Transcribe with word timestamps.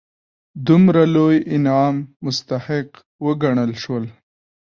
دومره 0.67 1.01
لوی 1.15 1.37
انعام 1.55 1.95
مستحق 2.25 2.89
وګڼل 3.25 3.71
شول. 3.83 4.05